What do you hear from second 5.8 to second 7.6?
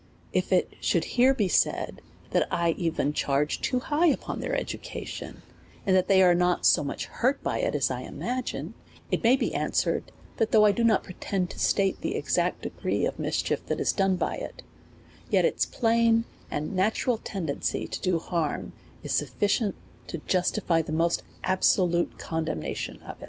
and that they are not so much hurt by